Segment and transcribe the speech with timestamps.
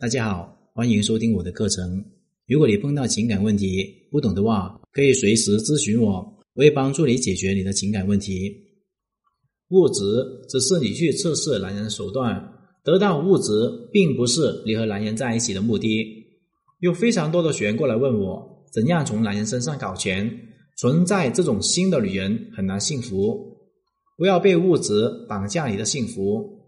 [0.00, 2.02] 大家好，欢迎收听我的课程。
[2.46, 6.12] 如果你碰到情感问题不懂的话，可以随时咨询我，
[6.54, 8.50] 我会帮助你解决你的情感问题。
[9.68, 10.02] 物质
[10.48, 12.50] 只是你去测试男人的手段，
[12.82, 13.52] 得到物质
[13.92, 16.02] 并不是你和男人在一起的目的。
[16.78, 20.34] 有非常多的学员过来问我，怎样从男人身上搞钱？
[20.78, 23.54] 存在这种新的女人很难幸福。
[24.16, 26.58] 不要被物质绑架你的幸福。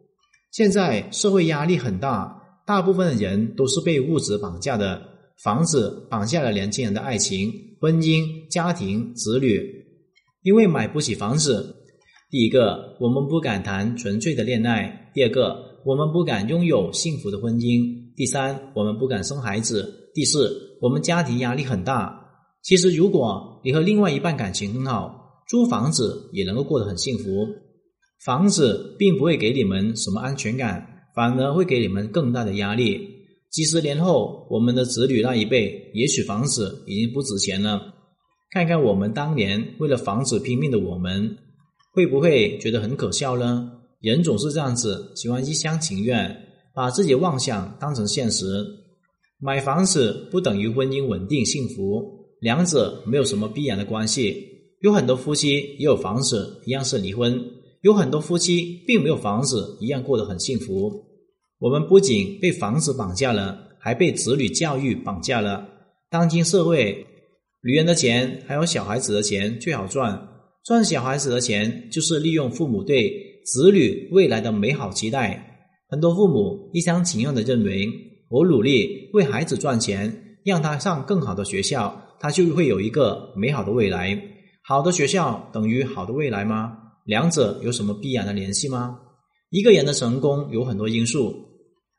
[0.50, 5.00] 现在社会压力很大，大部分人都是被物质绑架的。
[5.42, 7.50] 房子绑架了年轻人的爱情、
[7.80, 9.60] 婚姻、家庭、子女。
[10.42, 11.74] 因为买不起房子，
[12.30, 19.82] 第一个，我们不敢谈纯粹的恋爱；第二个，我们不敢拥有幸福的婚姻；第三，我们不敢生孩子；
[20.14, 22.20] 第四，我们家庭压力很大。
[22.62, 27.46] 其实，如果你和另外一半感情很好，租房子也能够过得很幸福，
[28.24, 33.08] 房子并不会给你们什么安全感，反而会给你们更大的压力。
[33.50, 37.94] 几十年后，我们的子女那一辈，也许房子已经不值钱了。
[38.50, 41.36] 看看我们当年为了房子拼命的我们，
[41.92, 43.70] 会不会觉得很可笑呢？
[44.00, 46.34] 人总是这样子，喜欢一厢情愿，
[46.74, 48.64] 把自己的妄想当成现实。
[49.38, 52.02] 买房子不等于婚姻稳定幸福，
[52.40, 54.48] 两者没有什么必然的关系。
[54.80, 57.32] 有很多夫妻也有房子，一样是离婚；
[57.82, 60.90] 有很多夫妻并没有房子，一样过得很幸福。
[61.58, 65.68] 我们不仅被房子绑架了，还被子女教育绑架了。
[66.08, 67.04] 当今社会，
[67.62, 70.28] 女人的钱还有小孩子的钱最好赚，
[70.64, 73.12] 赚小孩子的钱就是利用父母对
[73.44, 75.68] 子女未来的美好期待。
[75.88, 77.88] 很多父母一厢情愿的认为，
[78.28, 84.16] 我努力为孩子赚钱，让他上更好的学校，他就会有一个美好的未来。
[84.64, 86.78] 好的学校等于好的未来吗？
[87.04, 88.98] 两者有什么必然的联系吗？
[89.50, 91.34] 一个人的成功有很多因素，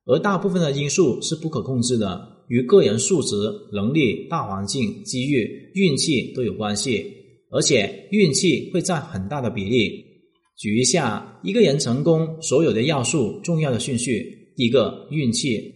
[0.06, 3.36] 而大部分的因素是不可控制的，与个人素质、
[3.72, 7.06] 能力、大环境、机遇、运气都有关系，
[7.52, 10.04] 而且运气会占很大的比例。
[10.58, 15.74] 举一下一个人成功所有的要素重要的顺序：第一个，运气。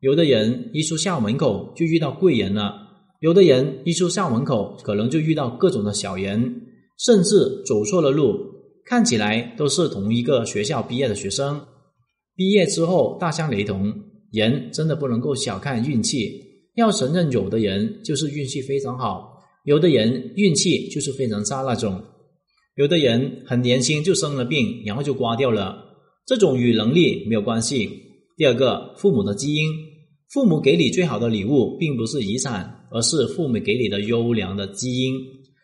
[0.00, 2.82] 有的人一出校门口就遇到贵人了。
[3.20, 6.62] 有的人一出校门口，可能就遇到各种的小人，
[6.98, 8.55] 甚至走错了路。
[8.86, 11.60] 看起来都是同一个学校毕业的学生，
[12.34, 13.92] 毕业之后大相雷同。
[14.32, 16.40] 人真的不能够小看运气，
[16.74, 22.02] 要承认有的人就是运气非常好，有的人运气就是非常差那种。
[22.76, 25.78] 有的人很年轻就生了病，然后就刮掉了，
[26.26, 27.88] 这种与能力没有关系。
[28.36, 29.68] 第二个，父母的基因，
[30.30, 32.72] 父母给你最好的礼物，并不是遗产。
[32.88, 35.14] 而是父母给你的优良的基因，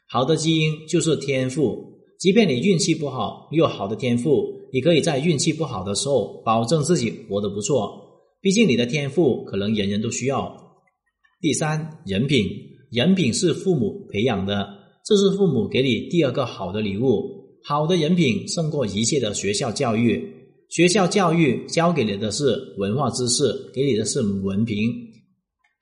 [0.09, 1.92] 好的基因就是天赋。
[2.23, 8.01] 即便你运气不好，你有好的天赋，你可以在运气不好的时候保证自己活得不错。
[8.41, 10.57] 毕竟你的天赋可能人人都需要。
[11.41, 12.47] 第三，人品，
[12.93, 14.69] 人品是父母培养的，
[15.05, 17.59] 这是父母给你第二个好的礼物。
[17.65, 20.25] 好的人品胜过一切的学校教育。
[20.69, 24.89] 学校教育教给你的是文化知识，给你的是文凭。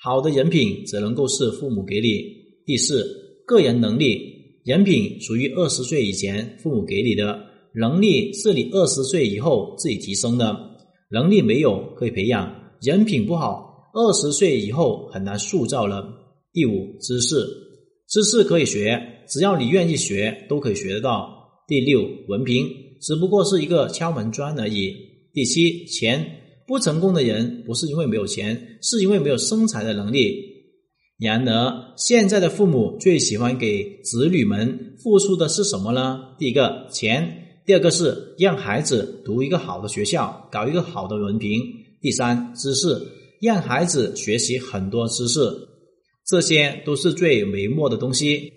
[0.02, 2.24] 好的人品只能够是父母给你。
[2.64, 3.04] 第四，
[3.46, 4.39] 个人能力，
[4.70, 7.40] 人品属于二十岁以前父母给你的，
[7.74, 10.56] 能力是你二十岁以后自己提升的。
[11.10, 16.08] 能力没有可以培养，人品不好，二十岁以后很难塑造了。
[16.52, 17.44] 第五，知识，
[18.08, 18.96] 知识可以学，
[19.28, 21.28] 只要你愿意学，都可以学得到。
[21.66, 22.68] 第六，文凭，
[23.00, 24.94] 只不过是一个敲门砖而已。
[25.34, 26.24] 第七，钱。
[26.68, 30.49] 不成功的人不是因为没有钱，是因为没有生财的能力。
[31.20, 36.18] 然而，现在的父母最喜欢给子女们付出的是什么呢？
[36.38, 37.22] 第一个，钱；
[37.66, 41.60] 第二个是让孩子读一个好的学校，搞一个好的文凭；
[42.00, 42.98] 第三，知识，
[43.42, 45.40] 让孩子学习很多知识。
[46.26, 48.50] 这些都是最微末的东西，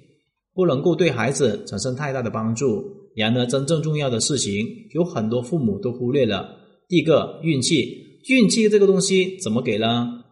[0.54, 2.82] 不能够对孩子产生太大的帮助。
[3.14, 6.50] 然而，真正重要的事情，有很多父母都忽略了。
[6.88, 8.22] 第一个，运气。
[8.30, 10.24] 运气这个东西怎么给呢？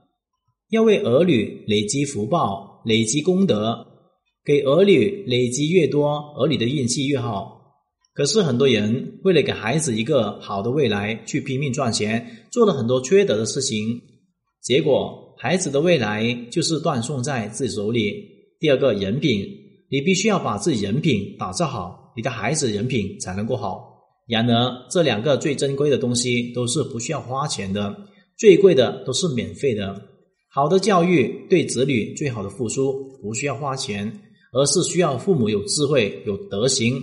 [0.72, 3.86] 要为儿女累积福报、累积功德，
[4.46, 7.60] 给儿女累积越多，儿女的运气越好。
[8.14, 14.00] 可是很多人为了给孩子一个好的未来，去拼命赚钱，做了很多缺德的事情，
[14.62, 18.14] 结果孩子的未来就是断送在自己手里。
[18.58, 19.46] 第二个人品，
[19.90, 23.90] 你必须要把自己人品打造好，你的孩子人品才能够好。
[24.26, 27.94] 然而，这两个最珍贵的东西都是不需要花钱的，
[28.38, 30.11] 最贵的都是免费的。
[30.54, 34.12] 好的教育对子女最好的付出不需要花钱，
[34.52, 37.02] 而是需要父母有智慧、有德行。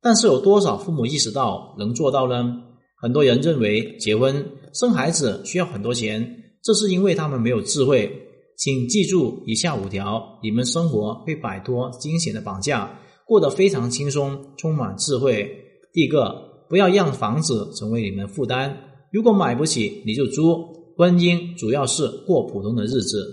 [0.00, 2.56] 但是，有多少父母意识到能做到呢？
[2.98, 6.26] 很多人认为结婚生孩子需要很多钱，
[6.62, 8.10] 这是因为他们没有智慧。
[8.56, 15.46] 请记住以下五条，你们生活会摆脱金钱的绑架，过得非常轻松，充满智慧。
[15.92, 18.74] 第一个，不要让房子成为你们负担。
[19.12, 20.64] 如果买不起，你就租。
[20.96, 23.26] 婚姻主要是过普通的日子。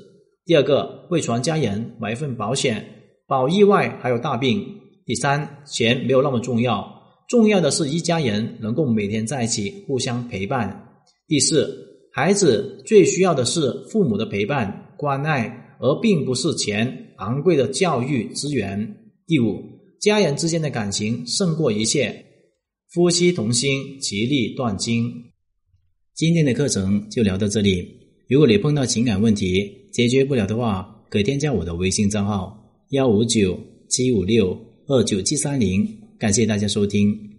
[0.46, 2.86] 第二个，为全家人买一份保险，
[3.28, 4.64] 保意外还有大病。
[5.06, 6.86] 第三，钱没有那么重要，
[7.30, 10.88] 重要的是一家人能够每天在一起，互相陪伴。
[11.28, 11.82] 第四。
[12.16, 18.98] 孩子最需要的是父母的陪伴、关爱，而并不是钱、昂贵的教育资源。
[19.26, 19.60] 第五，
[20.00, 22.24] 家人之间的感情胜过一切。
[22.94, 25.12] 夫妻同心，其利断金。
[26.16, 27.88] 今天的课程就聊到这里。
[28.28, 32.56] 如果你碰到情感问题解决不了的话，可添加我的微信账号：
[32.90, 34.56] 幺五九七五六
[34.86, 35.88] 二九七三零。
[36.20, 37.33] 感谢大家收听。